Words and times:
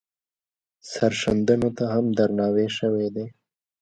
سرښندنو 0.91 1.69
ته 1.77 1.83
هم 1.93 2.05
درناوی 2.17 2.67
شوی 2.77 3.07
دی. 3.15 3.25